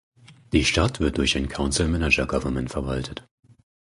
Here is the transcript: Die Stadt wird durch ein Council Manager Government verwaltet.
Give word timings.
Die 0.51 0.65
Stadt 0.65 0.99
wird 0.99 1.19
durch 1.19 1.37
ein 1.37 1.47
Council 1.47 1.87
Manager 1.87 2.25
Government 2.25 2.71
verwaltet. 2.71 3.29